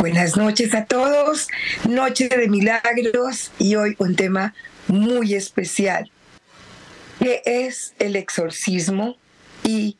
[0.00, 1.48] Buenas noches a todos,
[1.86, 4.54] noche de milagros y hoy un tema
[4.88, 6.10] muy especial.
[7.18, 9.18] ¿Qué es el exorcismo
[9.62, 9.98] y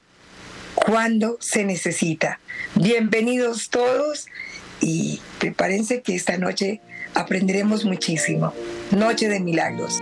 [0.74, 2.40] cuándo se necesita?
[2.76, 4.28] Bienvenidos todos
[4.80, 6.80] y prepárense que esta noche
[7.12, 8.54] aprenderemos muchísimo.
[8.92, 10.00] Noche de milagros.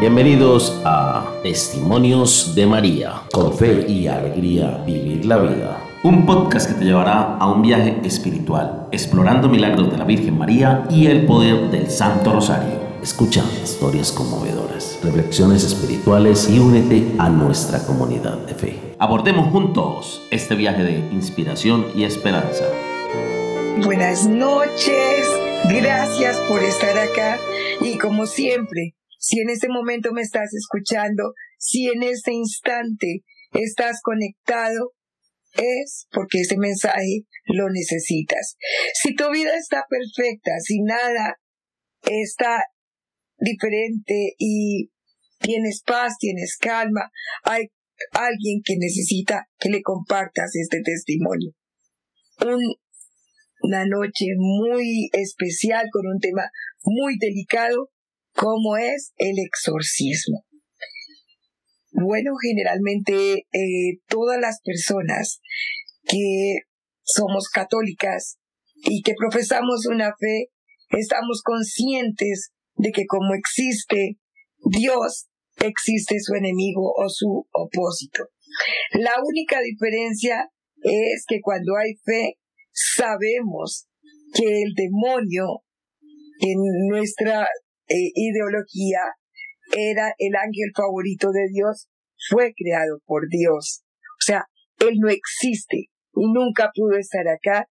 [0.00, 3.20] Bienvenidos a Testimonios de María.
[3.30, 5.78] Con fe y alegría vivir la vida.
[6.02, 10.86] Un podcast que te llevará a un viaje espiritual, explorando milagros de la Virgen María
[10.88, 12.80] y el poder del Santo Rosario.
[13.02, 18.94] Escucha historias conmovedoras, reflexiones espirituales y únete a nuestra comunidad de fe.
[18.98, 22.64] Abordemos juntos este viaje de inspiración y esperanza.
[23.84, 25.28] Buenas noches,
[25.68, 27.36] gracias por estar acá
[27.82, 34.00] y como siempre, si en este momento me estás escuchando, si en este instante estás
[34.02, 34.94] conectado,
[35.52, 38.56] es porque ese mensaje lo necesitas.
[38.94, 41.36] Si tu vida está perfecta, si nada
[42.02, 42.64] está
[43.36, 44.90] diferente y
[45.38, 47.10] tienes paz, tienes calma,
[47.44, 47.66] hay
[48.12, 51.52] alguien que necesita que le compartas este testimonio.
[53.62, 56.48] una noche muy especial con un tema
[56.82, 57.90] muy delicado
[58.34, 60.44] ¿Cómo es el exorcismo?
[61.92, 65.40] Bueno, generalmente eh, todas las personas
[66.04, 66.60] que
[67.02, 68.38] somos católicas
[68.84, 70.50] y que profesamos una fe,
[70.90, 74.16] estamos conscientes de que como existe
[74.64, 75.26] Dios,
[75.58, 78.24] existe su enemigo o su opósito.
[78.92, 80.48] La única diferencia
[80.82, 82.34] es que cuando hay fe,
[82.72, 83.86] sabemos
[84.32, 85.62] que el demonio
[86.40, 86.56] en
[86.88, 87.46] nuestra
[87.90, 89.00] eh, ideología
[89.76, 91.88] era el ángel favorito de Dios,
[92.28, 93.82] fue creado por Dios.
[94.18, 94.46] O sea,
[94.78, 97.66] Él no existe y nunca pudo estar acá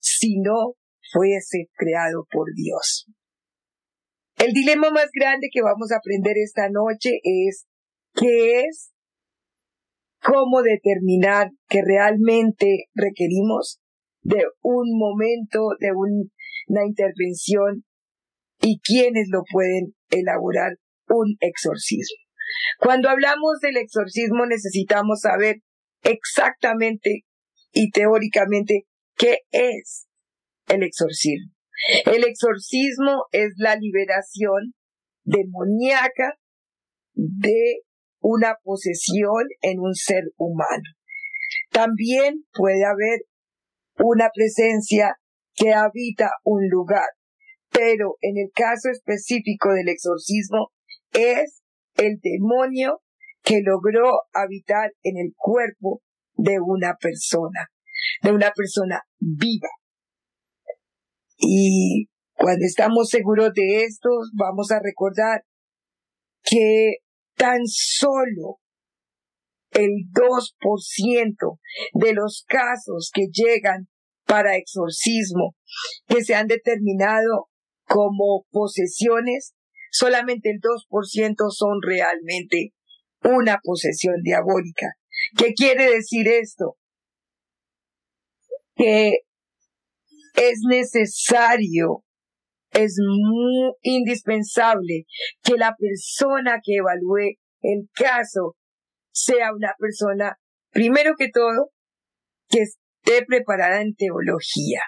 [0.00, 0.74] si no
[1.12, 3.06] fuese creado por Dios.
[4.36, 7.66] El dilema más grande que vamos a aprender esta noche es
[8.14, 8.92] qué es
[10.20, 13.80] cómo determinar que realmente requerimos
[14.22, 17.84] de un momento, de una intervención
[18.64, 22.16] y quiénes lo pueden elaborar un exorcismo.
[22.80, 25.56] Cuando hablamos del exorcismo necesitamos saber
[26.02, 27.24] exactamente
[27.72, 28.86] y teóricamente
[29.16, 30.06] qué es
[30.68, 31.52] el exorcismo.
[32.06, 34.72] El exorcismo es la liberación
[35.24, 36.38] demoníaca
[37.12, 37.82] de
[38.20, 40.84] una posesión en un ser humano.
[41.70, 43.20] También puede haber
[43.98, 45.16] una presencia
[45.54, 47.08] que habita un lugar
[47.74, 50.70] pero en el caso específico del exorcismo
[51.12, 51.62] es
[51.96, 53.00] el demonio
[53.42, 56.00] que logró habitar en el cuerpo
[56.34, 57.68] de una persona,
[58.22, 59.68] de una persona viva.
[61.36, 65.42] Y cuando estamos seguros de esto, vamos a recordar
[66.44, 66.98] que
[67.36, 68.60] tan solo
[69.72, 71.58] el 2%
[71.94, 73.88] de los casos que llegan
[74.26, 75.56] para exorcismo
[76.06, 77.48] que se han determinado
[77.86, 79.54] como posesiones,
[79.90, 82.72] solamente el 2% son realmente
[83.22, 84.92] una posesión diabólica.
[85.36, 86.76] ¿Qué quiere decir esto?
[88.74, 89.18] Que
[90.34, 92.04] es necesario,
[92.72, 95.04] es muy indispensable
[95.42, 98.56] que la persona que evalúe el caso
[99.12, 100.36] sea una persona,
[100.70, 101.70] primero que todo,
[102.48, 104.80] que esté preparada en teología.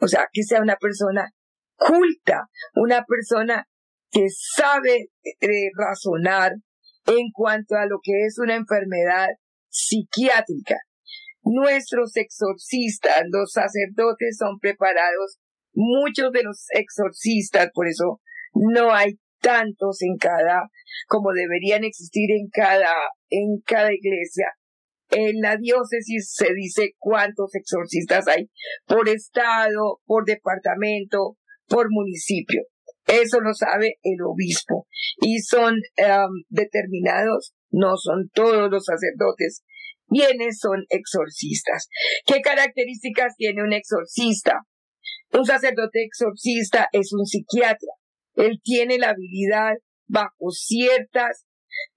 [0.00, 1.30] O sea, que sea una persona
[1.76, 3.66] culta, una persona
[4.10, 6.52] que sabe eh, razonar
[7.06, 9.28] en cuanto a lo que es una enfermedad
[9.68, 10.76] psiquiátrica.
[11.42, 15.38] Nuestros exorcistas, los sacerdotes son preparados,
[15.74, 18.20] muchos de los exorcistas, por eso
[18.54, 20.62] no hay tantos en cada,
[21.06, 22.94] como deberían existir en cada,
[23.28, 24.46] en cada iglesia.
[25.10, 28.48] En la diócesis se dice cuántos exorcistas hay
[28.86, 31.36] por estado, por departamento,
[31.74, 32.62] por municipio.
[33.04, 34.86] Eso lo sabe el obispo.
[35.20, 39.64] Y son em, determinados, no son todos los sacerdotes,
[40.06, 41.88] quienes son exorcistas.
[42.26, 44.60] ¿Qué características tiene un exorcista?
[45.32, 47.90] Un sacerdote exorcista es un psiquiatra.
[48.36, 49.74] Él tiene la habilidad
[50.06, 51.44] bajo ciertas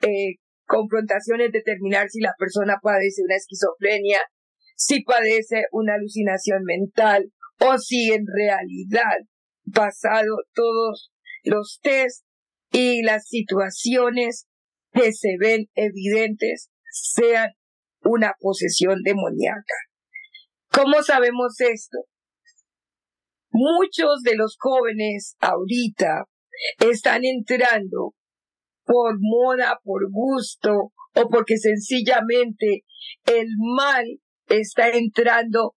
[0.01, 4.21] eh, confrontaciones determinar si la persona padece una esquizofrenia,
[4.75, 9.17] si padece una alucinación mental o si en realidad
[9.67, 11.11] basado todos
[11.43, 12.25] los test
[12.71, 14.47] y las situaciones
[14.93, 17.51] que se ven evidentes sean
[18.01, 19.75] una posesión demoníaca.
[20.71, 21.97] ¿Cómo sabemos esto?
[23.51, 26.25] Muchos de los jóvenes ahorita
[26.79, 28.13] están entrando
[28.85, 32.83] por moda, por gusto o porque sencillamente
[33.25, 34.05] el mal
[34.47, 35.75] está entrando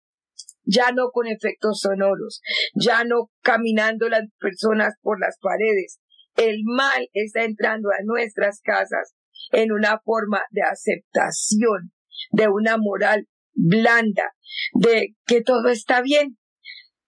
[0.70, 2.40] ya no con efectos sonoros,
[2.74, 5.98] ya no caminando las personas por las paredes.
[6.36, 9.14] El mal está entrando a nuestras casas
[9.52, 11.92] en una forma de aceptación,
[12.32, 14.32] de una moral blanda,
[14.74, 16.38] de que todo está bien,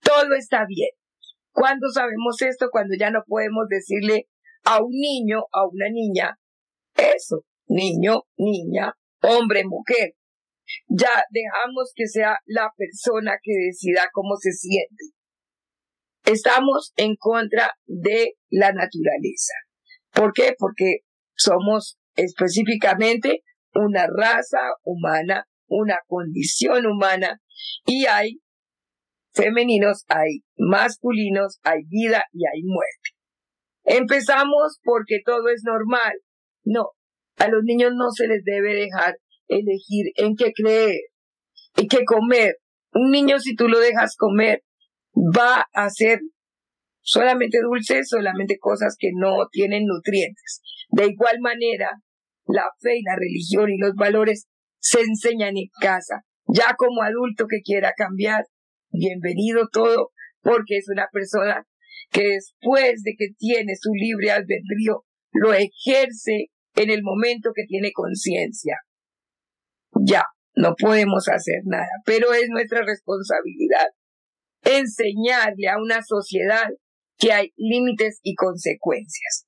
[0.02, 0.90] todo está bien.
[1.52, 2.68] ¿Cuándo sabemos esto?
[2.70, 4.28] Cuando ya no podemos decirle
[4.64, 6.38] a un niño, a una niña,
[6.96, 10.14] eso, niño, niña, hombre, mujer.
[10.88, 15.14] Ya dejamos que sea la persona que decida cómo se siente.
[16.24, 19.54] Estamos en contra de la naturaleza.
[20.12, 20.54] ¿Por qué?
[20.56, 20.98] Porque
[21.34, 23.42] somos específicamente
[23.74, 27.40] una raza humana, una condición humana
[27.86, 28.40] y hay
[29.34, 33.10] femeninos, hay masculinos, hay vida y hay muerte.
[33.84, 36.12] Empezamos porque todo es normal.
[36.64, 36.90] No,
[37.38, 39.16] a los niños no se les debe dejar
[39.58, 41.00] elegir en qué creer
[41.76, 42.56] y qué comer.
[42.92, 44.62] Un niño si tú lo dejas comer
[45.14, 46.20] va a hacer
[47.00, 50.62] solamente dulces, solamente cosas que no tienen nutrientes.
[50.90, 51.90] De igual manera,
[52.46, 54.46] la fe y la religión y los valores
[54.78, 56.22] se enseñan en casa.
[56.46, 58.44] Ya como adulto que quiera cambiar,
[58.90, 60.10] bienvenido todo,
[60.42, 61.64] porque es una persona
[62.10, 67.90] que después de que tiene su libre albedrío, lo ejerce en el momento que tiene
[67.92, 68.76] conciencia.
[70.00, 70.24] Ya,
[70.54, 73.88] no podemos hacer nada, pero es nuestra responsabilidad
[74.64, 76.70] enseñarle a una sociedad
[77.18, 79.46] que hay límites y consecuencias.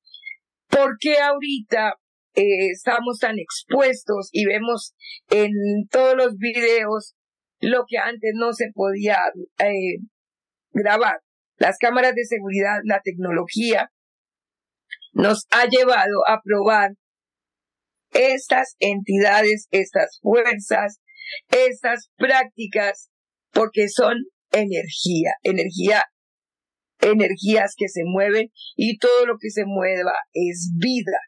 [0.69, 1.95] ¿Por qué ahorita
[2.35, 4.95] eh, estamos tan expuestos y vemos
[5.31, 5.53] en
[5.91, 7.15] todos los videos
[7.61, 9.19] lo que antes no se podía
[9.59, 9.99] eh,
[10.73, 11.21] grabar.
[11.57, 13.91] Las cámaras de seguridad, la tecnología,
[15.13, 16.95] nos ha llevado a probar
[18.15, 21.01] estas entidades, estas fuerzas,
[21.51, 23.11] estas prácticas,
[23.53, 24.15] porque son
[24.53, 26.05] energía, energía,
[27.01, 31.19] energías que se mueven y todo lo que se mueva es vida.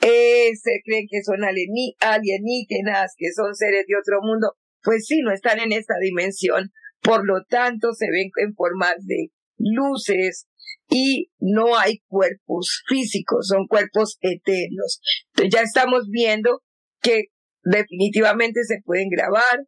[0.00, 4.52] Eh, se creen que son alienígenas, que son seres de otro mundo,
[4.82, 9.30] pues sí, no están en esta dimensión, por lo tanto se ven en formas de
[9.58, 10.46] luces
[10.88, 15.00] y no hay cuerpos físicos, son cuerpos etéreos.
[15.30, 16.62] Entonces ya estamos viendo
[17.00, 17.24] que
[17.62, 19.64] definitivamente se pueden grabar.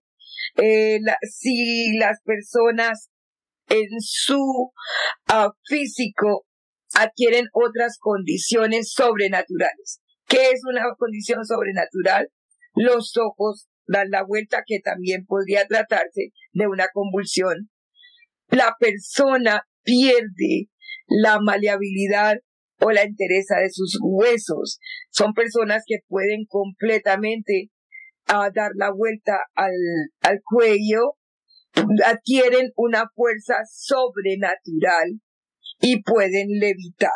[0.57, 3.11] Eh, si las personas
[3.69, 4.73] en su
[5.29, 6.47] ah, físico
[6.95, 10.01] adquieren otras condiciones sobrenaturales.
[10.27, 12.29] ¿Qué es una condición sobrenatural?
[12.75, 17.71] Los ojos dan la vuelta que también podría tratarse de una convulsión.
[18.49, 20.69] La persona pierde
[21.07, 22.37] la maleabilidad
[22.81, 24.79] o la entereza de sus huesos.
[25.11, 27.71] Son personas que pueden completamente
[28.27, 29.73] ah, dar la vuelta al,
[30.21, 31.15] al cuello,
[32.05, 35.21] adquieren una fuerza sobrenatural
[35.81, 37.11] y pueden levitar.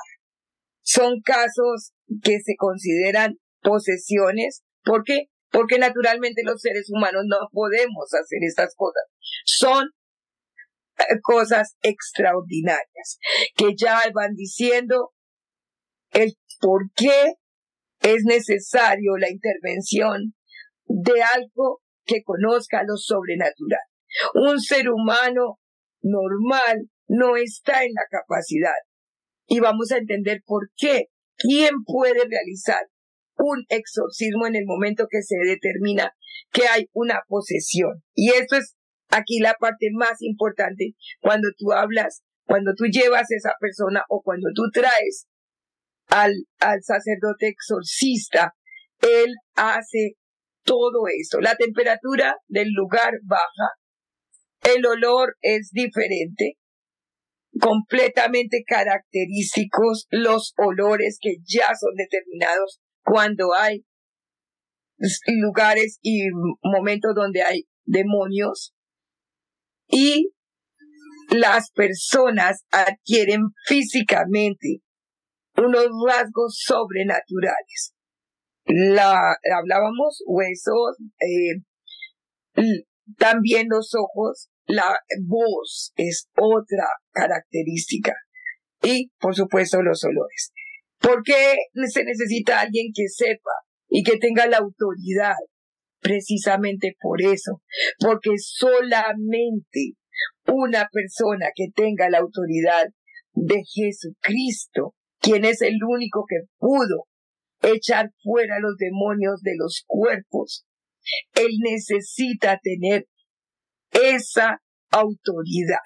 [0.81, 1.93] Son casos
[2.23, 4.63] que se consideran posesiones.
[4.83, 5.29] ¿Por qué?
[5.53, 9.05] porque naturalmente los seres humanos no podemos hacer estas cosas.
[9.45, 9.85] Son
[11.23, 13.19] cosas extraordinarias
[13.57, 15.13] que ya van diciendo
[16.13, 17.35] el por qué
[18.01, 20.35] es necesario la intervención
[20.87, 23.81] de algo que conozca lo sobrenatural.
[24.35, 25.59] Un ser humano
[26.03, 28.75] normal no está en la capacidad.
[29.47, 31.07] Y vamos a entender por qué.
[31.37, 32.83] ¿Quién puede realizar
[33.37, 36.15] un exorcismo en el momento que se determina
[36.53, 38.03] que hay una posesión.
[38.15, 38.77] Y esto es
[39.13, 44.23] aquí la parte más importante cuando tú hablas, cuando tú llevas a esa persona o
[44.23, 45.27] cuando tú traes
[46.09, 48.55] al, al sacerdote exorcista,
[49.01, 50.17] él hace
[50.65, 51.41] todo eso.
[51.41, 56.57] La temperatura del lugar baja, el olor es diferente,
[57.61, 63.85] completamente característicos los olores que ya son determinados cuando hay
[65.27, 66.29] lugares y
[66.63, 68.73] momentos donde hay demonios
[69.93, 70.33] y
[71.29, 74.81] las personas adquieren físicamente
[75.57, 77.95] unos rasgos sobrenaturales.
[78.65, 81.63] La, hablábamos huesos, eh,
[83.19, 84.97] también los ojos, la
[85.27, 88.15] voz es otra característica
[88.83, 90.53] y por supuesto los olores.
[91.01, 91.57] ¿Por qué
[91.89, 93.51] se necesita alguien que sepa
[93.89, 95.35] y que tenga la autoridad
[96.03, 97.63] precisamente por eso,
[97.99, 99.95] porque solamente
[100.47, 102.87] una persona que tenga la autoridad
[103.35, 107.07] de Jesucristo, quien es el único que pudo
[107.63, 110.67] echar fuera los demonios de los cuerpos,
[111.35, 113.07] él necesita tener
[113.93, 114.59] esa
[114.91, 115.79] autoridad.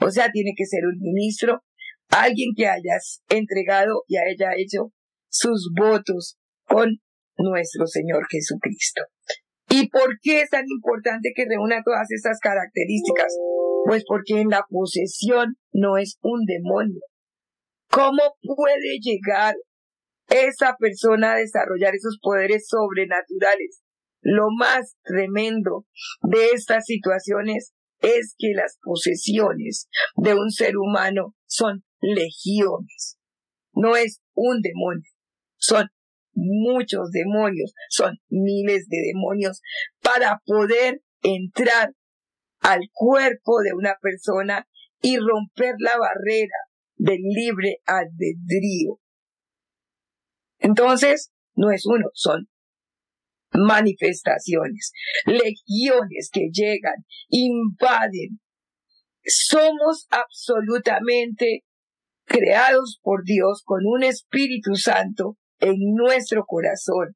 [0.00, 1.62] O sea, tiene que ser un ministro,
[2.10, 4.92] alguien que hayas entregado y haya hecho
[5.30, 6.36] sus votos
[6.66, 6.88] con
[7.38, 9.02] nuestro Señor Jesucristo.
[9.72, 13.34] ¿Y por qué es tan importante que reúna todas estas características?
[13.86, 17.00] Pues porque en la posesión no es un demonio.
[17.90, 19.54] ¿Cómo puede llegar
[20.28, 23.82] esa persona a desarrollar esos poderes sobrenaturales?
[24.20, 25.86] Lo más tremendo
[26.22, 33.16] de estas situaciones es que las posesiones de un ser humano son legiones.
[33.72, 35.10] No es un demonio,
[35.56, 35.88] son
[36.34, 39.60] muchos demonios, son miles de demonios
[40.02, 41.92] para poder entrar
[42.60, 44.68] al cuerpo de una persona
[45.00, 46.56] y romper la barrera
[46.96, 48.98] del libre albedrío.
[50.58, 52.48] Entonces, no es uno, son
[53.52, 54.92] manifestaciones,
[55.26, 58.40] legiones que llegan, invaden.
[59.24, 61.64] Somos absolutamente
[62.24, 67.14] creados por Dios con un Espíritu Santo en nuestro corazón.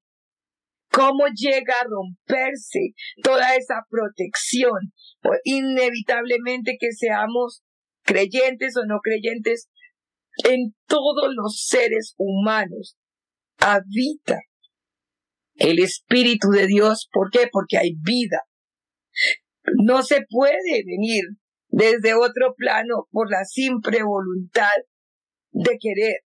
[0.91, 4.93] ¿Cómo llega a romperse toda esa protección?
[5.21, 7.62] Pues inevitablemente que seamos
[8.03, 9.69] creyentes o no creyentes,
[10.45, 12.97] en todos los seres humanos
[13.59, 14.38] habita
[15.57, 17.09] el Espíritu de Dios.
[17.11, 17.49] ¿Por qué?
[17.50, 18.43] Porque hay vida.
[19.85, 21.25] No se puede venir
[21.69, 24.76] desde otro plano por la simple voluntad
[25.50, 26.25] de querer.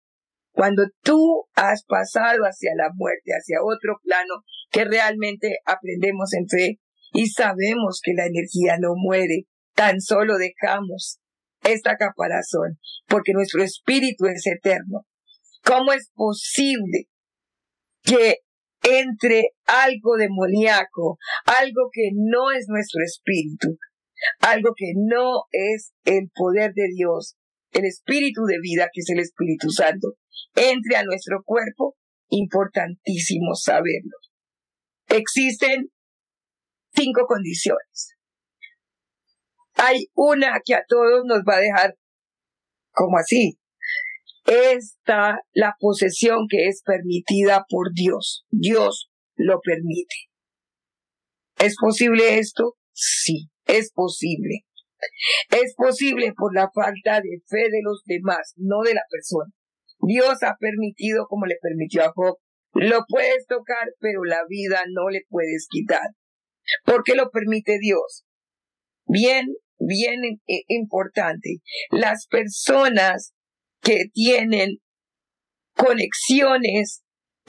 [0.57, 6.81] Cuando tú has pasado hacia la muerte, hacia otro plano, que realmente aprendemos en fe
[7.13, 9.45] y sabemos que la energía no muere,
[9.75, 11.19] tan solo dejamos
[11.63, 15.03] esta caparazón, porque nuestro espíritu es eterno.
[15.63, 17.05] ¿Cómo es posible
[18.03, 18.39] que
[18.83, 23.77] entre algo demoníaco, algo que no es nuestro espíritu,
[24.41, 27.37] algo que no es el poder de Dios,
[27.73, 30.15] el espíritu de vida, que es el Espíritu Santo,
[30.55, 31.97] entre a nuestro cuerpo,
[32.29, 34.17] importantísimo saberlo.
[35.09, 35.91] Existen
[36.95, 38.17] cinco condiciones.
[39.75, 41.97] Hay una que a todos nos va a dejar
[42.97, 43.59] como así,
[44.47, 48.47] está la posesión que es permitida por Dios.
[48.51, 50.15] Dios lo permite.
[51.59, 52.75] ¿Es posible esto?
[52.93, 54.65] Sí, es posible.
[55.51, 59.53] Es posible por la falta de fe de los demás, no de la persona.
[60.07, 62.37] Dios ha permitido como le permitió a Job.
[62.75, 66.11] Lo puedes tocar, pero la vida no le puedes quitar.
[66.85, 68.25] ¿Por qué lo permite Dios?
[69.07, 69.47] Bien,
[69.79, 71.57] bien eh, importante.
[71.91, 73.33] Las personas
[73.81, 74.79] que tienen
[75.75, 77.03] conexiones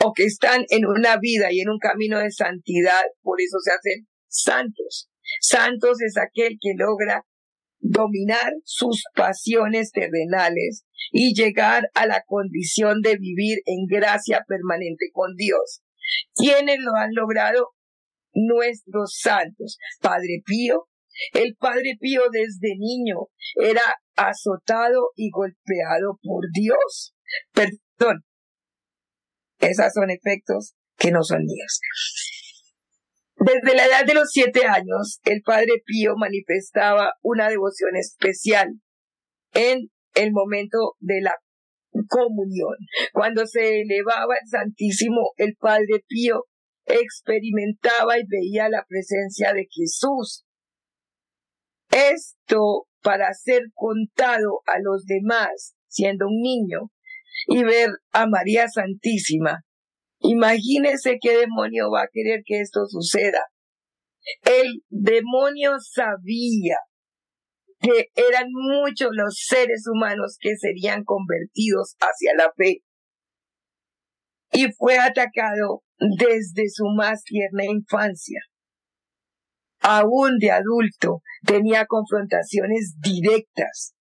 [0.03, 3.71] o que están en una vida y en un camino de santidad, por eso se
[3.71, 5.09] hacen santos.
[5.41, 7.23] Santos es aquel que logra
[7.89, 15.35] dominar sus pasiones terrenales y llegar a la condición de vivir en gracia permanente con
[15.35, 15.81] Dios.
[16.35, 17.69] ¿Quiénes lo han logrado?
[18.33, 19.77] Nuestros santos.
[20.01, 20.87] Padre Pío,
[21.33, 23.81] el Padre Pío desde niño era
[24.15, 27.15] azotado y golpeado por Dios.
[27.53, 28.23] Perdón.
[29.59, 31.79] Esos son efectos que no son míos.
[33.39, 38.67] Desde la edad de los siete años, el Padre Pío manifestaba una devoción especial
[39.53, 41.35] en el momento de la
[42.09, 42.75] comunión.
[43.13, 46.45] Cuando se elevaba el Santísimo, el Padre Pío
[46.85, 50.45] experimentaba y veía la presencia de Jesús.
[51.91, 56.91] Esto para ser contado a los demás siendo un niño
[57.47, 59.63] y ver a María Santísima.
[60.19, 63.41] Imagínese qué demonio va a querer que esto suceda.
[64.43, 66.77] El demonio sabía
[67.79, 72.81] que eran muchos los seres humanos que serían convertidos hacia la fe.
[74.51, 78.39] Y fue atacado desde su más tierna infancia
[79.87, 83.93] aún de adulto, tenía confrontaciones directas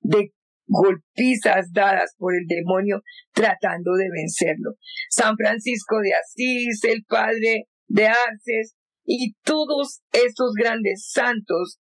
[0.00, 0.32] de
[0.66, 3.02] golpizas dadas por el demonio
[3.32, 4.72] tratando de vencerlo.
[5.10, 11.78] San Francisco de Asís, el padre de Arces y todos estos grandes santos,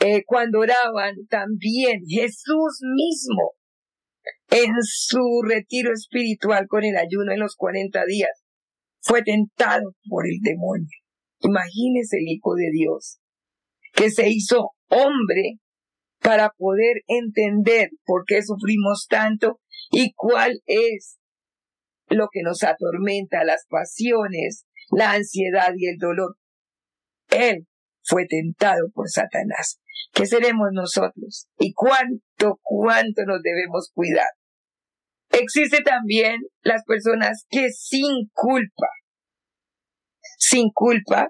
[0.00, 3.52] eh, cuando oraban también Jesús mismo
[4.50, 8.42] en su retiro espiritual con el ayuno en los 40 días,
[9.00, 10.88] fue tentado por el demonio.
[11.40, 13.18] Imagínese el Hijo de Dios,
[13.94, 15.58] que se hizo hombre
[16.20, 19.60] para poder entender por qué sufrimos tanto
[19.90, 21.18] y cuál es
[22.08, 26.36] lo que nos atormenta, las pasiones, la ansiedad y el dolor.
[27.30, 27.66] Él
[28.02, 29.80] fue tentado por Satanás.
[30.12, 31.46] ¿Qué seremos nosotros?
[31.58, 34.28] ¿Y cuánto, cuánto nos debemos cuidar?
[35.30, 38.88] Existe también las personas que sin culpa,
[40.38, 41.28] sin culpa,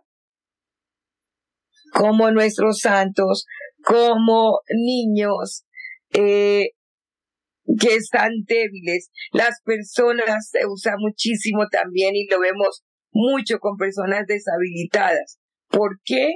[1.92, 3.44] como nuestros santos,
[3.90, 5.64] como niños
[6.12, 6.70] eh,
[7.78, 9.10] que están débiles.
[9.32, 15.38] Las personas se usa muchísimo también y lo vemos mucho con personas deshabilitadas.
[15.68, 16.34] ¿Por qué?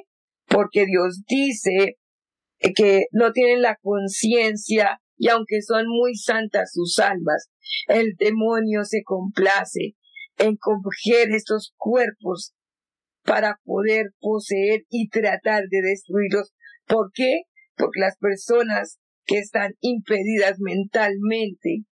[0.48, 1.96] Porque Dios dice
[2.74, 7.50] que no tienen la conciencia y aunque son muy santas sus almas,
[7.86, 9.94] el demonio se complace
[10.38, 12.52] en coger estos cuerpos
[13.22, 16.52] para poder poseer y tratar de destruirlos.
[16.86, 17.42] ¿Por qué?
[17.76, 21.84] Porque las personas que están impedidas mentalmente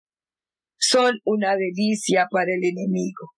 [0.79, 3.31] son una delicia para el enemigo.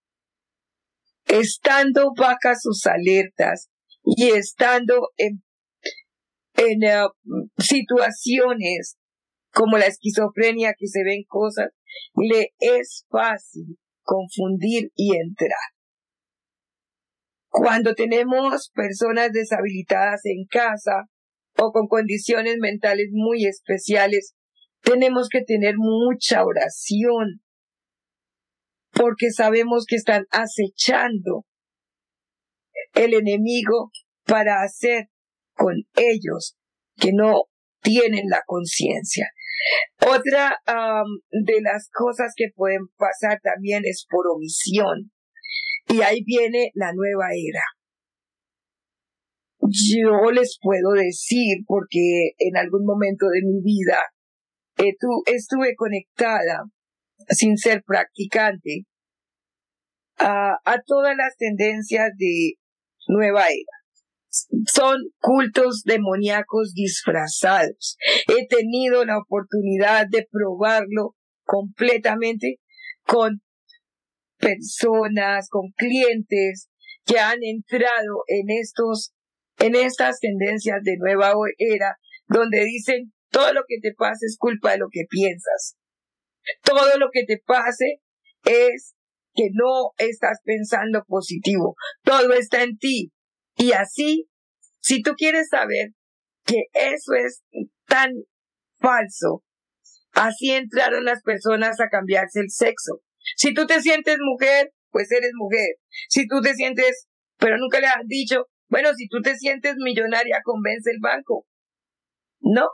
[1.27, 3.69] Estando bajas sus alertas
[4.05, 5.43] y estando en,
[6.57, 7.07] eh,
[7.59, 8.97] situaciones
[9.53, 11.69] como la esquizofrenia que se ven cosas,
[12.15, 15.51] le es fácil confundir y entrar.
[17.49, 21.09] Cuando tenemos personas deshabilitadas en casa
[21.57, 24.35] o con condiciones mentales muy especiales,
[24.83, 27.41] tenemos que tener mucha oración
[28.93, 31.45] porque sabemos que están acechando
[32.95, 33.91] el enemigo
[34.25, 35.09] para hacer
[35.55, 36.57] con ellos
[36.97, 37.45] que no
[37.83, 39.29] tienen la conciencia.
[40.01, 45.11] Otra de las cosas que pueden pasar también es por omisión.
[45.89, 47.63] Y ahí viene la nueva era.
[49.71, 53.99] Yo les puedo decir, porque en algún momento de mi vida
[54.77, 54.95] eh,
[55.27, 56.65] estuve conectada,
[57.29, 58.85] sin ser practicante,
[60.17, 62.55] a todas las tendencias de
[63.09, 63.85] nueva era
[64.73, 67.97] son cultos demoníacos disfrazados.
[68.29, 72.59] He tenido la oportunidad de probarlo completamente
[73.05, 73.41] con
[74.39, 76.69] personas, con clientes
[77.05, 79.14] que han entrado en estos,
[79.59, 84.73] en estas tendencias de nueva era, donde dicen todo lo que te pase es culpa
[84.73, 85.77] de lo que piensas.
[86.63, 88.01] Todo lo que te pase
[88.45, 88.95] es
[89.35, 91.75] que no estás pensando positivo.
[92.03, 93.13] Todo está en ti.
[93.57, 94.29] Y así,
[94.81, 95.91] si tú quieres saber
[96.45, 97.43] que eso es
[97.87, 98.11] tan
[98.79, 99.43] falso,
[100.13, 103.01] así entraron las personas a cambiarse el sexo.
[103.37, 105.77] Si tú te sientes mujer, pues eres mujer.
[106.09, 110.41] Si tú te sientes, pero nunca le han dicho, bueno, si tú te sientes millonaria,
[110.43, 111.47] convence el banco.
[112.41, 112.67] No.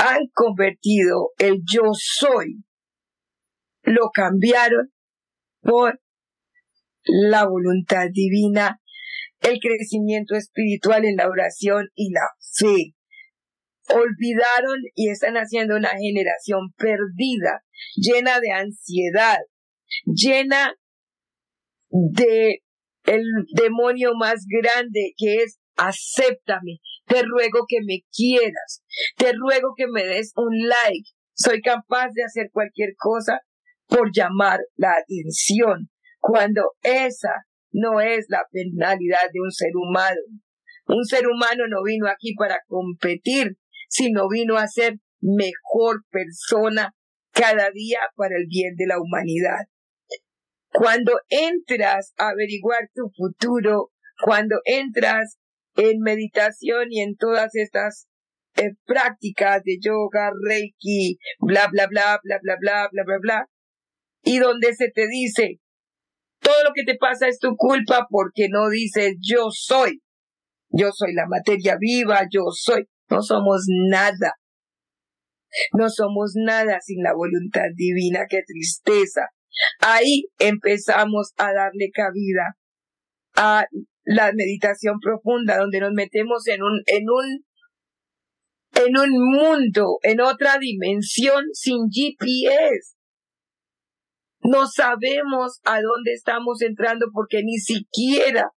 [0.00, 2.64] Han convertido el yo soy,
[3.82, 4.92] lo cambiaron
[5.60, 6.00] por
[7.04, 8.80] la voluntad divina,
[9.40, 12.96] el crecimiento espiritual en la oración y la fe.
[13.88, 17.62] Olvidaron y están haciendo una generación perdida,
[17.94, 19.38] llena de ansiedad,
[20.06, 20.74] llena
[21.88, 22.62] de
[23.04, 23.22] el
[23.54, 28.82] demonio más grande que es acéptame, te ruego que me quieras,
[29.16, 33.40] te ruego que me des un like, soy capaz de hacer cualquier cosa
[33.86, 40.20] por llamar la atención cuando esa no es la penalidad de un ser humano.
[40.86, 43.56] Un ser humano no vino aquí para competir,
[43.88, 46.94] sino vino a ser mejor persona
[47.32, 49.66] cada día para el bien de la humanidad.
[50.72, 53.90] Cuando entras a averiguar tu futuro,
[54.24, 55.36] cuando entras
[55.76, 58.06] en meditación y en todas estas
[58.56, 63.46] eh, prácticas de yoga, reiki, bla, bla, bla, bla, bla, bla, bla, bla, bla,
[64.22, 65.58] y donde se te dice,
[66.40, 70.02] todo lo que te pasa es tu culpa porque no dices yo soy.
[70.70, 72.88] Yo soy la materia viva, yo soy.
[73.10, 74.34] No somos nada.
[75.74, 79.28] No somos nada sin la voluntad divina, qué tristeza.
[79.80, 82.56] Ahí empezamos a darle cabida
[83.34, 83.66] a
[84.04, 87.44] la meditación profunda, donde nos metemos en un, en un,
[88.86, 92.96] en un mundo, en otra dimensión sin GPS.
[94.44, 98.50] No sabemos a dónde estamos entrando porque ni siquiera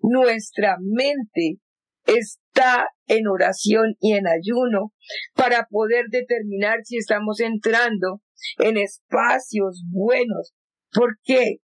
[0.00, 1.58] nuestra mente
[2.04, 4.92] está en oración y en ayuno
[5.34, 8.20] para poder determinar si estamos entrando
[8.58, 10.52] en espacios buenos.
[10.92, 11.58] ¿Por qué?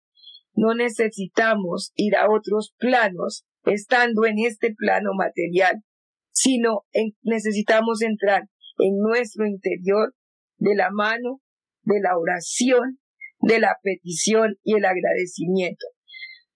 [0.59, 5.83] no necesitamos ir a otros planos estando en este plano material,
[6.31, 6.81] sino
[7.23, 8.43] necesitamos entrar
[8.77, 10.13] en nuestro interior
[10.57, 11.41] de la mano
[11.83, 12.99] de la oración,
[13.39, 15.85] de la petición y el agradecimiento.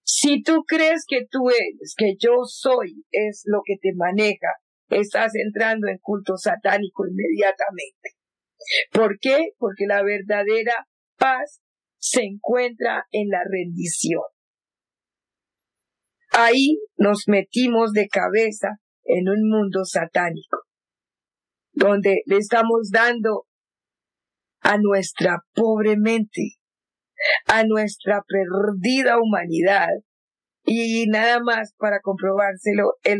[0.03, 4.49] Si tú crees que tú eres, que yo soy, es lo que te maneja,
[4.89, 8.17] estás entrando en culto satánico inmediatamente.
[8.91, 9.49] ¿Por qué?
[9.57, 11.61] Porque la verdadera paz
[11.97, 14.23] se encuentra en la rendición.
[16.31, 20.63] Ahí nos metimos de cabeza en un mundo satánico,
[21.71, 23.45] donde le estamos dando
[24.61, 26.55] a nuestra pobre mente,
[27.45, 29.89] a nuestra perdida humanidad,
[30.65, 33.19] y nada más para comprobárselo, el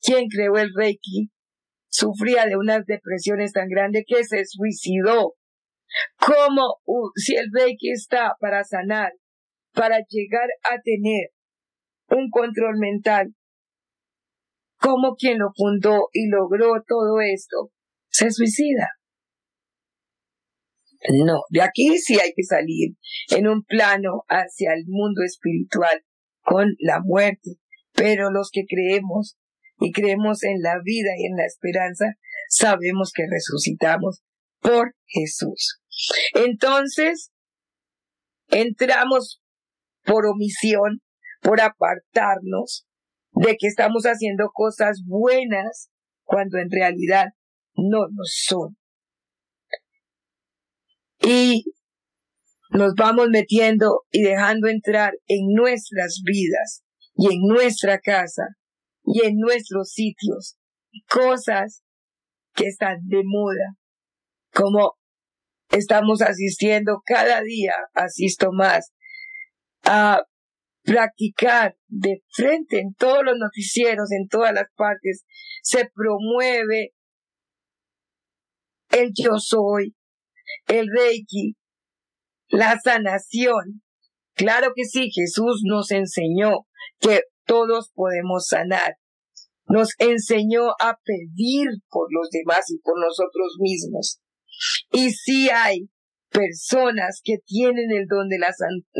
[0.00, 1.30] quien creó el Reiki
[1.94, 5.34] sufría de unas depresiones tan grandes que se suicidó.
[6.18, 6.80] ¿Cómo
[7.14, 9.12] si el Reiki está para sanar,
[9.72, 11.28] para llegar a tener
[12.08, 13.34] un control mental?
[14.80, 17.70] ¿Cómo quien lo fundó y logró todo esto
[18.08, 18.88] se suicida?
[21.24, 22.96] No, de aquí sí hay que salir
[23.28, 26.02] en un plano hacia el mundo espiritual
[26.40, 27.58] con la muerte,
[27.92, 29.36] pero los que creemos
[29.78, 32.14] y creemos en la vida y en la esperanza,
[32.48, 34.22] sabemos que resucitamos
[34.60, 35.80] por Jesús.
[36.34, 37.30] Entonces,
[38.48, 39.42] entramos
[40.04, 41.00] por omisión,
[41.40, 42.86] por apartarnos
[43.32, 45.90] de que estamos haciendo cosas buenas
[46.22, 47.28] cuando en realidad
[47.74, 48.76] no lo son.
[51.20, 51.64] Y
[52.70, 56.84] nos vamos metiendo y dejando entrar en nuestras vidas
[57.16, 58.42] y en nuestra casa
[59.04, 60.56] y en nuestros sitios
[61.08, 61.82] cosas
[62.54, 63.76] que están de moda,
[64.52, 64.94] como
[65.70, 68.92] estamos asistiendo cada día, asisto más,
[69.84, 70.22] a
[70.82, 75.24] practicar de frente en todos los noticieros, en todas las partes,
[75.62, 76.92] se promueve
[78.90, 79.96] el yo soy,
[80.66, 81.56] el reiki,
[82.48, 83.82] la sanación.
[84.34, 86.66] Claro que sí, Jesús nos enseñó
[87.00, 88.96] que todos podemos sanar.
[89.66, 94.20] Nos enseñó a pedir por los demás y por nosotros mismos.
[94.92, 95.88] Y sí hay
[96.30, 98.52] personas que tienen el don de la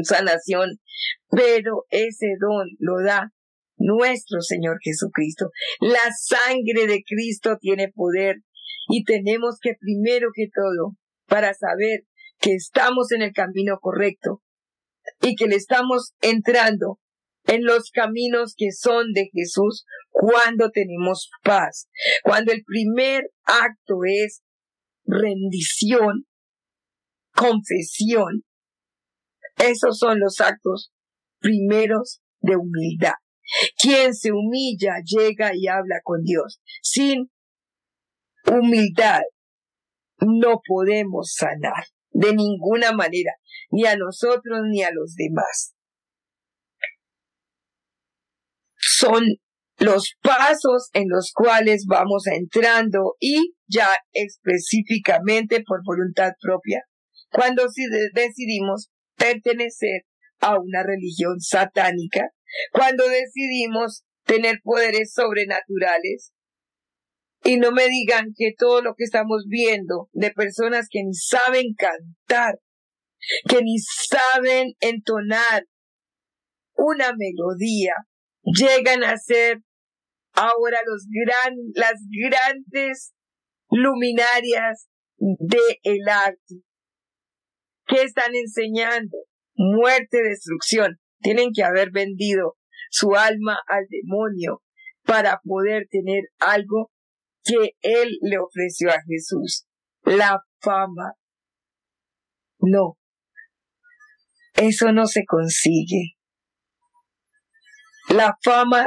[0.02, 0.78] sanación,
[1.30, 3.32] pero ese don lo da
[3.76, 5.50] nuestro Señor Jesucristo.
[5.80, 8.36] La sangre de Cristo tiene poder
[8.88, 12.04] y tenemos que primero que todo, para saber
[12.38, 14.42] que estamos en el camino correcto
[15.20, 16.98] y que le estamos entrando
[17.46, 21.88] en los caminos que son de Jesús cuando tenemos paz,
[22.22, 24.42] cuando el primer acto es
[25.04, 26.26] rendición,
[27.34, 28.44] confesión.
[29.56, 30.92] Esos son los actos
[31.38, 33.14] primeros de humildad.
[33.76, 36.60] Quien se humilla llega y habla con Dios.
[36.82, 37.30] Sin
[38.46, 39.20] humildad
[40.20, 43.32] no podemos sanar de ninguna manera,
[43.70, 45.74] ni a nosotros ni a los demás.
[49.04, 49.22] Son
[49.80, 56.82] los pasos en los cuales vamos entrando y ya específicamente por voluntad propia,
[57.30, 57.64] cuando
[58.14, 60.02] decidimos pertenecer
[60.40, 62.30] a una religión satánica,
[62.72, 66.32] cuando decidimos tener poderes sobrenaturales,
[67.42, 71.74] y no me digan que todo lo que estamos viendo de personas que ni saben
[71.76, 72.54] cantar,
[73.48, 75.64] que ni saben entonar
[76.74, 77.92] una melodía,
[78.44, 79.62] llegan a ser
[80.32, 83.14] ahora los gran, las grandes
[83.70, 86.62] luminarias del el arte.
[87.86, 89.16] ¿Qué están enseñando?
[89.54, 90.98] Muerte, destrucción.
[91.20, 92.56] Tienen que haber vendido
[92.90, 94.62] su alma al demonio
[95.04, 96.90] para poder tener algo
[97.44, 99.66] que él le ofreció a Jesús,
[100.02, 101.12] la fama.
[102.58, 102.96] No,
[104.54, 106.13] eso no se consigue.
[108.14, 108.86] La fama,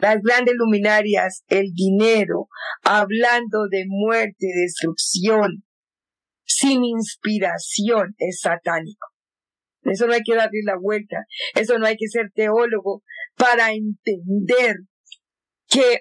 [0.00, 2.48] las grandes luminarias, el dinero,
[2.82, 5.62] hablando de muerte, destrucción,
[6.44, 9.06] sin inspiración, es satánico.
[9.82, 11.18] Eso no hay que darle la vuelta.
[11.54, 13.04] Eso no hay que ser teólogo
[13.36, 14.78] para entender
[15.68, 16.00] que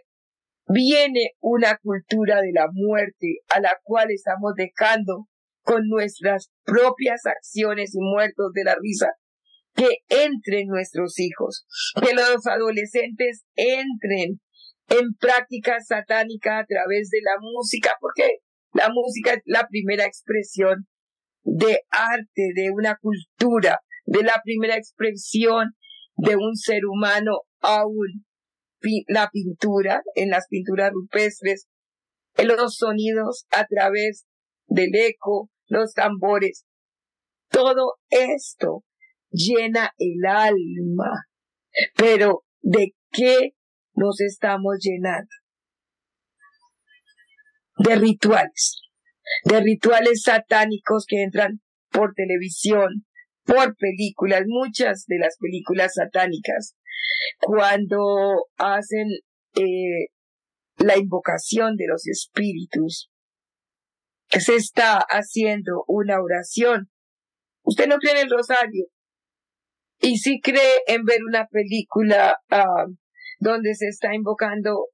[0.66, 5.28] viene una cultura de la muerte a la cual estamos dejando
[5.62, 9.12] con nuestras propias acciones y muertos de la risa
[9.76, 11.66] que entren nuestros hijos,
[12.02, 14.42] que los adolescentes entren
[14.90, 18.40] en práctica satánica a través de la música, porque
[18.74, 20.88] la música es la primera expresión
[21.44, 25.72] de arte, de una cultura, de la primera expresión
[26.16, 28.26] de un ser humano aún
[29.08, 31.68] la pintura, en las pinturas rupestres,
[32.36, 34.26] en los sonidos a través
[34.68, 36.66] del eco, los tambores.
[37.50, 38.84] Todo esto
[39.32, 41.26] llena el alma.
[41.96, 43.52] Pero ¿de qué
[43.94, 45.30] nos estamos llenando?
[47.78, 48.82] De rituales,
[49.46, 53.06] de rituales satánicos que entran por televisión,
[53.44, 56.76] por películas, muchas de las películas satánicas,
[57.40, 59.08] cuando hacen
[59.56, 60.10] eh,
[60.78, 63.10] la invocación de los espíritus,
[64.30, 66.90] se está haciendo una oración.
[67.64, 68.91] Usted no cree el rosario
[70.02, 72.86] y sí cree en ver una película ah,
[73.40, 74.88] donde se está invocando,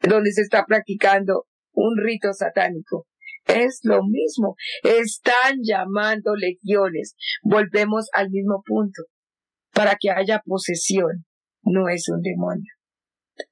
[0.00, 3.06] donde se está practicando un rito satánico.
[3.46, 4.56] Es lo mismo.
[4.82, 7.14] Están llamando legiones.
[7.42, 9.02] Volvemos al mismo punto.
[9.72, 11.24] Para que haya posesión.
[11.62, 12.72] No es un demonio.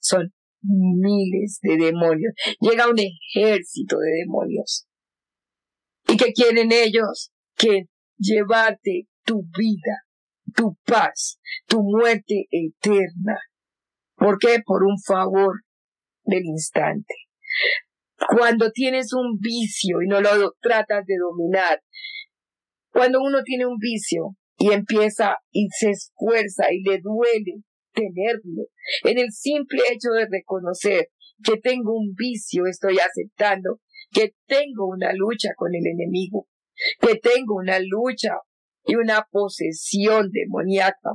[0.01, 2.33] Son miles de demonios.
[2.61, 4.87] Llega un ejército de demonios.
[6.09, 7.31] ¿Y qué quieren ellos?
[7.57, 7.85] Que
[8.19, 10.05] llevarte tu vida,
[10.55, 13.39] tu paz, tu muerte eterna.
[14.17, 14.59] ¿Por qué?
[14.65, 15.63] Por un favor
[16.25, 17.15] del instante.
[18.29, 21.83] Cuando tienes un vicio y no lo tratas de dominar,
[22.91, 27.63] cuando uno tiene un vicio y empieza y se esfuerza y le duele
[27.93, 28.69] tenerlo,
[29.03, 31.09] en el simple hecho de reconocer
[31.43, 33.81] que tengo un vicio, estoy aceptando
[34.13, 36.47] que tengo una lucha con el enemigo,
[37.01, 38.39] que tengo una lucha
[38.85, 41.11] y una posesión demoníaca.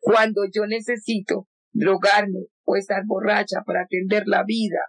[0.00, 4.80] Cuando yo necesito drogarme o estar borracha para atender la vida,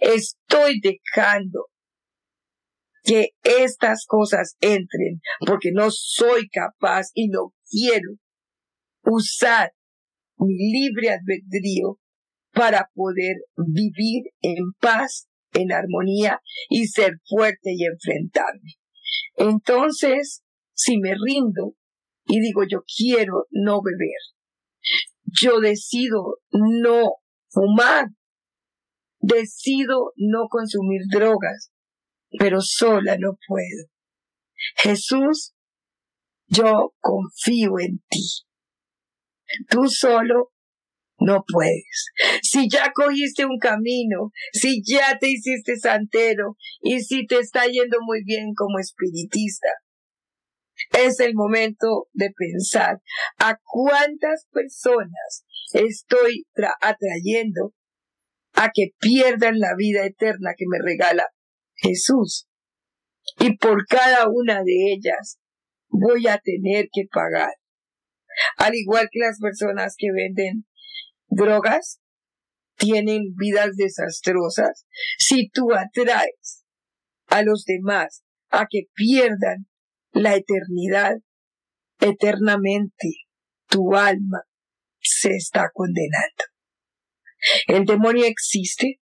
[0.00, 1.66] estoy dejando
[3.02, 8.16] que estas cosas entren porque no soy capaz y no quiero
[9.02, 9.72] usar
[10.36, 11.98] mi libre albedrío
[12.52, 18.74] para poder vivir en paz, en armonía y ser fuerte y enfrentarme.
[19.36, 20.42] Entonces,
[20.80, 21.74] si me rindo
[22.26, 24.20] y digo yo quiero no beber,
[25.24, 27.16] yo decido no
[27.48, 28.06] fumar,
[29.18, 31.70] decido no consumir drogas,
[32.38, 33.90] pero sola no puedo.
[34.76, 35.52] Jesús,
[36.46, 38.44] yo confío en ti.
[39.68, 40.52] Tú solo
[41.18, 42.06] no puedes.
[42.42, 47.98] Si ya cogiste un camino, si ya te hiciste santero y si te está yendo
[48.00, 49.68] muy bien como espiritista,
[50.92, 53.00] es el momento de pensar
[53.38, 56.46] a cuántas personas estoy
[56.80, 57.72] atrayendo
[58.54, 61.26] a que pierdan la vida eterna que me regala
[61.76, 62.46] Jesús.
[63.38, 65.38] Y por cada una de ellas
[65.88, 67.54] voy a tener que pagar.
[68.56, 70.66] Al igual que las personas que venden
[71.28, 72.00] drogas,
[72.76, 74.86] tienen vidas desastrosas.
[75.18, 76.64] Si tú atraes
[77.26, 79.66] a los demás a que pierdan
[80.12, 81.16] la eternidad,
[82.00, 83.08] eternamente
[83.68, 84.42] tu alma
[85.00, 86.44] se está condenando.
[87.66, 89.00] El demonio existe,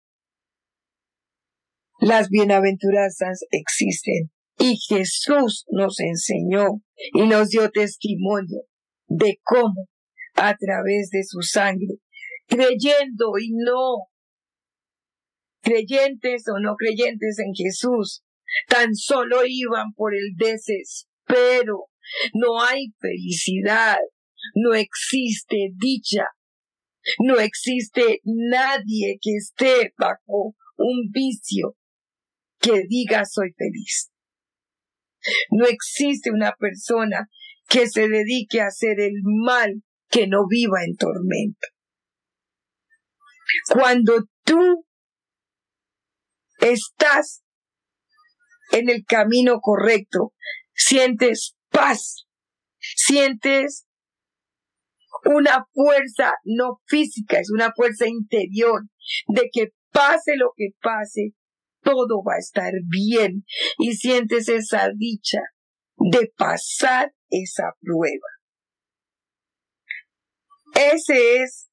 [2.01, 8.63] las bienaventuranzas existen y Jesús nos enseñó y nos dio testimonio
[9.07, 9.89] de cómo
[10.35, 11.99] a través de su sangre,
[12.47, 14.09] creyendo y no
[15.63, 18.24] creyentes o no creyentes en Jesús,
[18.69, 21.89] tan solo iban por el desespero.
[22.35, 23.99] No hay felicidad,
[24.55, 26.27] no existe dicha,
[27.19, 31.77] no existe nadie que esté bajo un vicio
[32.61, 34.11] que diga soy feliz.
[35.51, 37.29] No existe una persona
[37.69, 41.67] que se dedique a hacer el mal que no viva en tormento.
[43.73, 44.87] Cuando tú
[46.61, 47.44] estás
[48.73, 50.33] en el camino correcto,
[50.75, 52.27] sientes paz,
[52.79, 53.87] sientes
[55.25, 58.83] una fuerza no física, es una fuerza interior
[59.29, 61.35] de que pase lo que pase,
[61.83, 63.45] todo va a estar bien
[63.79, 65.41] y sientes esa dicha
[65.97, 68.29] de pasar esa prueba.
[70.75, 71.69] Ese es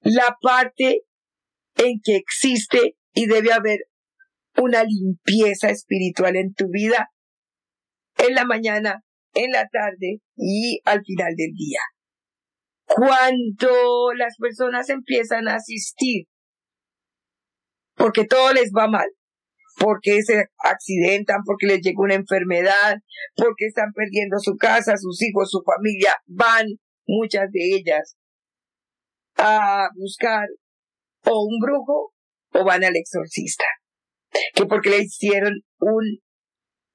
[0.00, 1.02] la parte
[1.76, 3.78] en que existe y debe haber
[4.60, 7.10] una limpieza espiritual en tu vida,
[8.18, 9.02] en la mañana,
[9.34, 11.80] en la tarde y al final del día.
[12.86, 16.26] Cuando las personas empiezan a asistir,
[17.94, 19.08] porque todo les va mal,
[19.78, 22.96] porque se accidentan, porque les llega una enfermedad,
[23.36, 26.66] porque están perdiendo su casa, sus hijos, su familia, van
[27.06, 28.16] muchas de ellas
[29.36, 30.46] a buscar
[31.24, 32.12] o un brujo
[32.52, 33.64] o van al exorcista,
[34.54, 36.18] que porque le hicieron un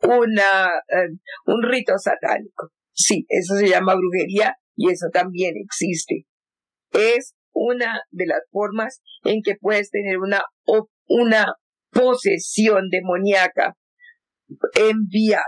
[0.01, 1.09] una eh,
[1.45, 2.71] un rito satánico.
[2.93, 6.25] Sí, eso se llama brujería y eso también existe.
[6.91, 10.43] Es una de las formas en que puedes tener una
[11.07, 11.53] una
[11.91, 13.75] posesión demoníaca
[14.75, 15.43] enviada,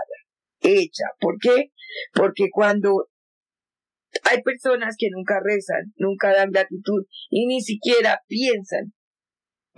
[0.60, 1.04] hecha.
[1.20, 1.66] ¿Por qué?
[2.12, 3.08] Porque cuando
[4.24, 8.92] hay personas que nunca rezan, nunca dan gratitud y ni siquiera piensan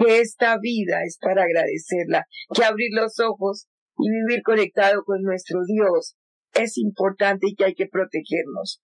[0.00, 3.66] que esta vida es para agradecerla, que abrir los ojos
[3.98, 6.16] y vivir conectado con nuestro Dios
[6.54, 8.82] es importante y que hay que protegernos.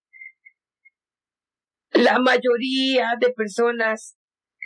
[1.93, 4.17] La mayoría de personas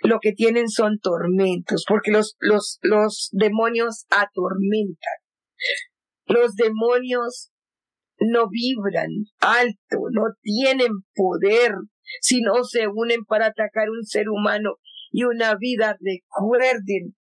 [0.02, 5.18] lo que tienen son tormentos, porque los, los, los demonios atormentan.
[6.26, 7.50] Los demonios
[8.18, 9.10] no vibran
[9.40, 11.74] alto, no tienen poder,
[12.20, 14.76] si no se unen para atacar un ser humano
[15.10, 15.96] y una vida.
[16.00, 17.16] Recuerden,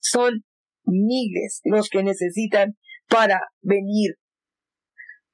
[0.00, 0.44] son
[0.84, 2.76] miles los que necesitan
[3.08, 4.16] para venir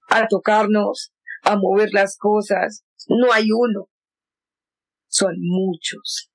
[0.09, 2.85] a tocarnos, a mover las cosas.
[3.09, 3.89] No hay uno,
[5.09, 6.31] son muchos.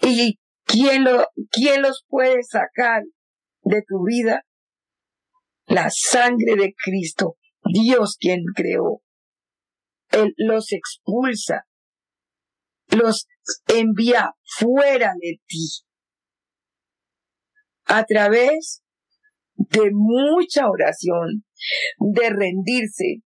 [0.00, 3.02] ¿Y quién, lo, quién los puede sacar
[3.62, 4.44] de tu vida?
[5.66, 9.00] La sangre de Cristo, Dios quien creó.
[10.10, 11.66] Él los expulsa,
[12.96, 13.26] los
[13.66, 15.68] envía fuera de ti
[17.86, 18.82] a través
[19.56, 21.44] de mucha oración,
[21.98, 23.22] de rendirse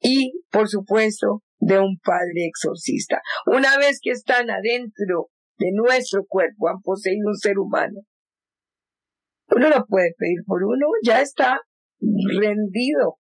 [0.00, 3.20] y, por supuesto, de un padre exorcista.
[3.46, 8.00] Una vez que están adentro de nuestro cuerpo han poseído un ser humano.
[9.48, 11.60] Uno no puede pedir por uno, ya está
[12.40, 13.18] rendido.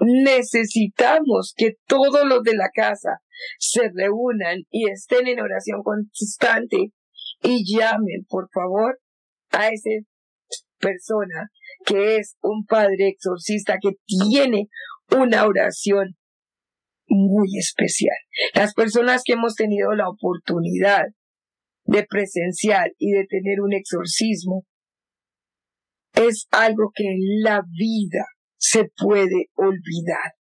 [0.00, 3.20] Necesitamos que todos los de la casa
[3.58, 6.92] se reúnan y estén en oración constante
[7.42, 8.98] y llamen, por favor,
[9.50, 9.90] a esa
[10.78, 11.50] persona
[11.84, 14.68] que es un padre exorcista que tiene
[15.10, 16.16] una oración
[17.06, 18.16] muy especial.
[18.54, 21.06] Las personas que hemos tenido la oportunidad
[21.84, 24.64] de presenciar y de tener un exorcismo
[26.14, 28.24] es algo que en la vida
[28.60, 30.34] se puede olvidar.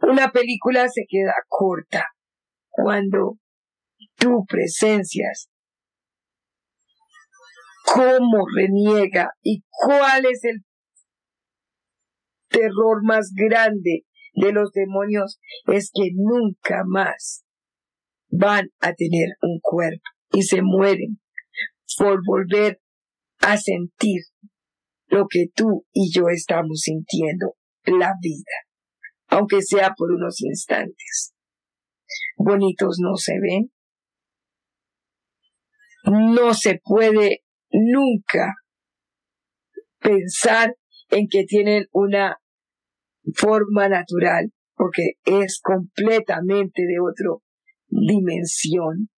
[0.00, 2.06] Una película se queda corta
[2.68, 3.38] cuando
[4.16, 5.48] tú presencias
[7.84, 10.64] cómo reniega y cuál es el
[12.48, 14.04] terror más grande
[14.34, 17.44] de los demonios es que nunca más
[18.28, 20.02] van a tener un cuerpo
[20.32, 21.20] y se mueren
[21.96, 22.80] por volver
[23.40, 24.22] a sentir
[25.10, 28.54] lo que tú y yo estamos sintiendo, la vida,
[29.28, 31.34] aunque sea por unos instantes.
[32.36, 33.70] Bonitos no se ven.
[36.04, 38.54] No se puede nunca
[39.98, 40.74] pensar
[41.10, 42.38] en que tienen una
[43.34, 47.44] forma natural, porque es completamente de otra
[47.88, 49.10] dimensión.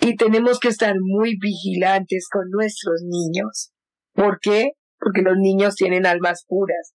[0.00, 3.72] Y tenemos que estar muy vigilantes con nuestros niños.
[4.18, 4.72] ¿Por qué?
[4.98, 6.92] Porque los niños tienen almas puras.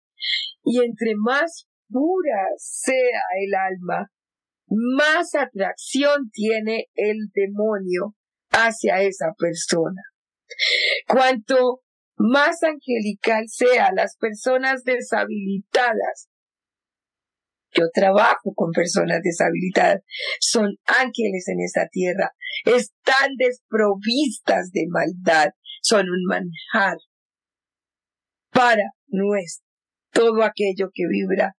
[0.64, 4.11] Y entre más pura sea el alma,
[4.66, 8.14] más atracción tiene el demonio
[8.52, 10.00] hacia esa persona.
[11.06, 11.83] Cuanto
[12.16, 16.30] más angelical sea las personas deshabilitadas.
[17.72, 20.00] Yo trabajo con personas deshabilitadas.
[20.40, 22.33] Son ángeles en esta tierra.
[22.64, 25.50] Están desprovistas de maldad.
[25.83, 26.96] Son un manjar
[28.60, 29.66] para nuestro,
[30.12, 31.54] todo aquello que vibra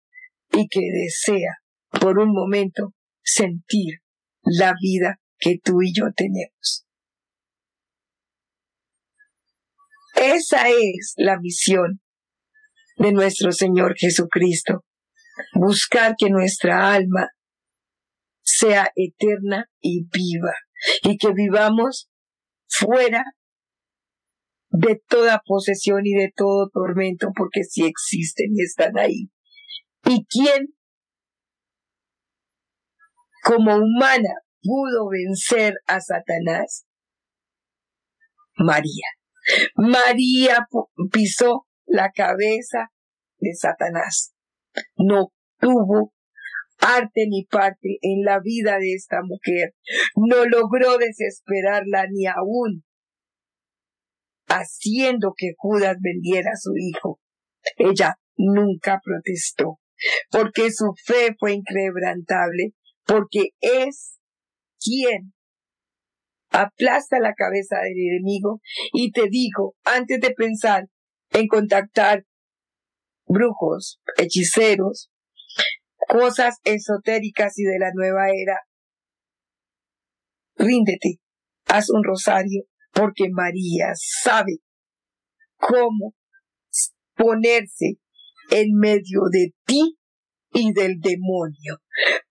[0.52, 1.58] y que desea
[2.00, 4.02] por un momento sentir
[4.44, 6.86] la vida que tú y yo tenemos.
[10.14, 12.02] Esa es la misión
[12.98, 14.86] de nuestro Señor Jesucristo.
[15.56, 17.30] Buscar que nuestra alma
[18.44, 20.54] sea eterna y viva
[21.02, 22.12] y que vivamos
[22.68, 23.24] fuera
[24.72, 29.30] de toda posesión y de todo tormento porque sí existen y están ahí.
[30.06, 30.68] ¿Y quién
[33.44, 34.30] como humana
[34.62, 36.86] pudo vencer a Satanás?
[38.56, 39.08] María.
[39.76, 40.68] María
[41.12, 42.92] pisó la cabeza
[43.40, 44.34] de Satanás.
[44.96, 46.14] No tuvo
[46.80, 49.74] arte ni parte en la vida de esta mujer.
[50.16, 52.86] No logró desesperarla ni aún
[54.52, 57.20] haciendo que Judas vendiera a su hijo.
[57.78, 59.80] Ella nunca protestó,
[60.30, 62.74] porque su fe fue inquebrantable,
[63.06, 64.20] porque es
[64.80, 65.34] quien
[66.50, 68.62] aplasta la cabeza del enemigo
[68.94, 70.88] y te digo, antes de pensar
[71.32, 72.26] en contactar
[73.26, 75.10] brujos, hechiceros,
[76.08, 78.60] cosas esotéricas y de la nueva era,
[80.58, 81.20] ríndete,
[81.68, 84.58] haz un rosario, porque María sabe
[85.58, 86.14] cómo
[87.16, 87.98] ponerse
[88.50, 89.98] en medio de ti
[90.54, 91.78] y del demonio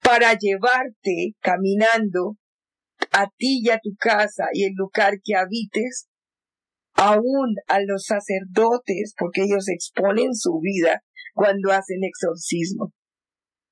[0.02, 2.36] para llevarte caminando
[3.12, 6.08] a ti y a tu casa y el lugar que habites,
[6.94, 11.02] aún a los sacerdotes, porque ellos exponen su vida
[11.34, 12.92] cuando hacen exorcismo.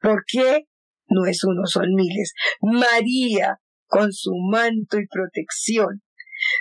[0.01, 0.65] ¿Por qué?
[1.09, 2.33] No es uno, son miles.
[2.61, 6.03] María, con su manto y protección,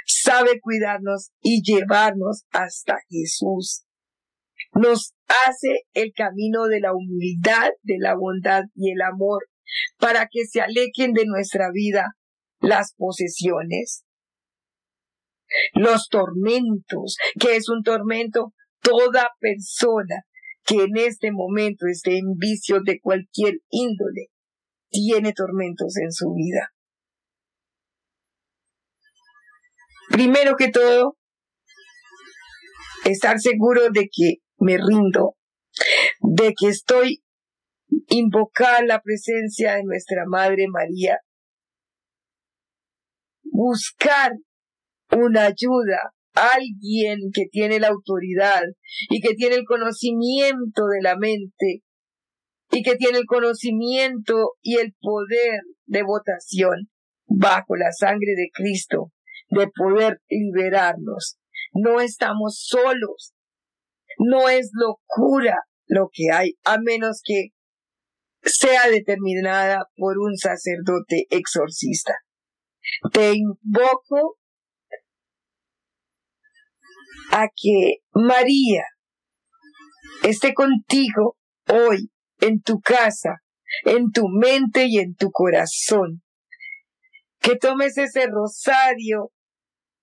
[0.05, 3.83] sabe cuidarnos y llevarnos hasta Jesús.
[4.73, 5.13] Nos
[5.45, 9.47] hace el camino de la humildad, de la bondad y el amor
[9.97, 12.13] para que se alejen de nuestra vida
[12.59, 14.03] las posesiones,
[15.73, 20.23] los tormentos, que es un tormento toda persona
[20.65, 24.27] que en este momento esté en vicio de cualquier índole,
[24.89, 26.73] tiene tormentos en su vida.
[30.17, 31.15] Primero que todo,
[33.05, 35.35] estar seguro de que me rindo,
[36.21, 37.21] de que estoy
[38.07, 41.19] invocar la presencia de nuestra Madre María,
[43.43, 44.31] buscar
[45.11, 48.63] una ayuda, alguien que tiene la autoridad
[49.11, 51.83] y que tiene el conocimiento de la mente
[52.71, 56.89] y que tiene el conocimiento y el poder de votación
[57.27, 59.11] bajo la sangre de Cristo
[59.49, 61.37] de poder liberarnos.
[61.73, 63.33] No estamos solos.
[64.17, 67.49] No es locura lo que hay, a menos que
[68.43, 72.13] sea determinada por un sacerdote exorcista.
[73.11, 74.37] Te invoco
[77.31, 78.83] a que María
[80.23, 81.37] esté contigo
[81.67, 83.41] hoy en tu casa,
[83.83, 86.21] en tu mente y en tu corazón.
[87.39, 89.31] Que tomes ese rosario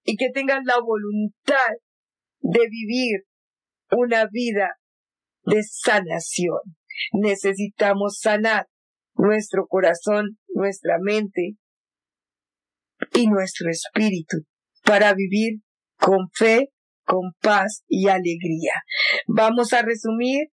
[0.05, 1.73] y que tengas la voluntad
[2.41, 3.23] de vivir
[3.91, 4.77] una vida
[5.45, 6.61] de sanación.
[7.13, 8.67] Necesitamos sanar
[9.15, 11.57] nuestro corazón, nuestra mente
[13.13, 14.39] y nuestro espíritu
[14.85, 15.61] para vivir
[15.97, 16.71] con fe,
[17.05, 18.73] con paz y alegría.
[19.27, 20.49] Vamos a resumir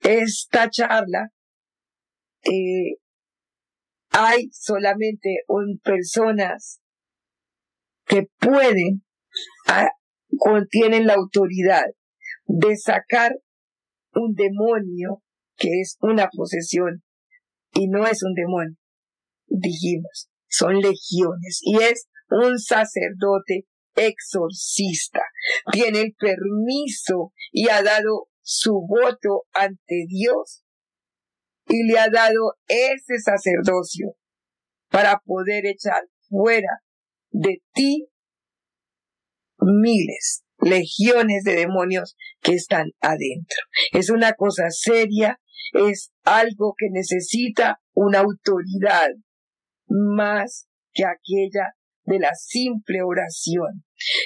[0.00, 1.28] esta charla.
[2.44, 2.96] Eh,
[4.10, 6.80] hay solamente un, personas
[8.08, 9.04] que pueden,
[10.38, 11.84] contienen la autoridad
[12.46, 13.32] de sacar
[14.14, 15.22] un demonio
[15.56, 17.02] que es una posesión
[17.74, 18.76] y no es un demonio,
[19.46, 25.20] dijimos, son legiones y es un sacerdote exorcista.
[25.72, 30.62] Tiene el permiso y ha dado su voto ante Dios
[31.66, 34.14] y le ha dado ese sacerdocio
[34.90, 36.80] para poder echar fuera
[37.30, 38.08] de ti
[39.60, 43.58] miles, legiones de demonios que están adentro.
[43.92, 45.40] Es una cosa seria,
[45.72, 49.08] es algo que necesita una autoridad
[49.88, 51.74] más que aquella
[52.04, 53.84] de la simple oración,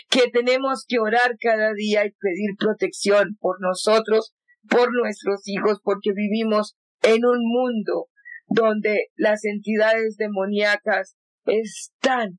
[0.09, 4.34] que tenemos que orar cada día y pedir protección por nosotros,
[4.68, 8.09] por nuestros hijos, porque vivimos en un mundo
[8.46, 12.38] donde las entidades demoníacas están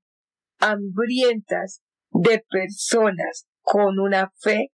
[0.63, 4.71] hambrientas de personas con una fe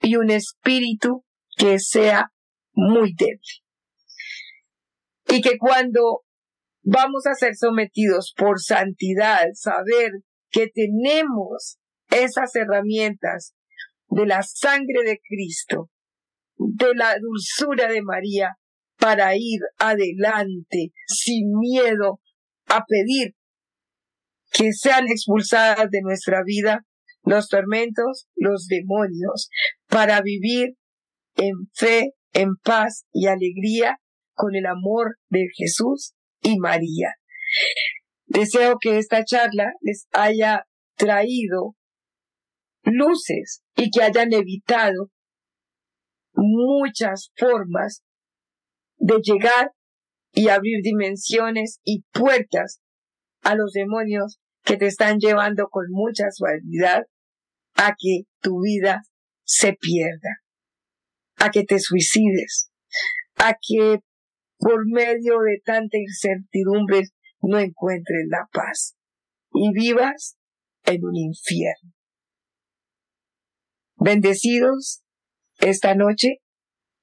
[0.00, 1.24] y un espíritu
[1.56, 2.30] que sea
[2.72, 3.40] muy débil.
[5.28, 6.24] Y que cuando
[6.82, 10.12] vamos a ser sometidos por santidad, saber
[10.50, 11.78] que tenemos
[12.10, 13.54] esas herramientas
[14.08, 15.90] de la sangre de Cristo,
[16.56, 18.56] de la dulzura de María,
[18.98, 22.20] para ir adelante sin miedo
[22.66, 23.34] a pedir
[24.56, 26.80] que sean expulsadas de nuestra vida
[27.24, 29.50] los tormentos, los demonios,
[29.88, 30.76] para vivir
[31.34, 33.98] en fe, en paz y alegría
[34.34, 37.14] con el amor de Jesús y María.
[38.26, 40.64] Deseo que esta charla les haya
[40.96, 41.74] traído
[42.82, 45.10] luces y que hayan evitado
[46.32, 48.02] muchas formas
[48.96, 49.72] de llegar
[50.32, 52.80] y abrir dimensiones y puertas
[53.42, 57.04] a los demonios que te están llevando con mucha suavidad
[57.76, 59.02] a que tu vida
[59.44, 60.42] se pierda,
[61.36, 62.70] a que te suicides,
[63.36, 64.00] a que
[64.58, 67.02] por medio de tanta incertidumbre
[67.42, 68.96] no encuentres la paz
[69.52, 70.36] y vivas
[70.84, 71.92] en un infierno.
[73.98, 75.02] Bendecidos
[75.60, 76.40] esta noche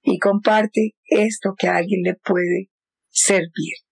[0.02, 2.70] y comparte esto que a alguien le puede
[3.10, 3.83] servir.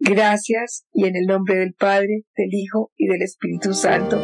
[0.00, 4.16] Gracias y en el nombre del Padre, del Hijo y del Espíritu Santo.